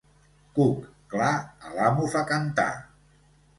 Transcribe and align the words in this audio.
Cuc 0.55 0.87
clar, 1.11 1.35
a 1.69 1.75
l'amo 1.77 2.09
fa 2.17 2.25
cantar. 2.35 2.69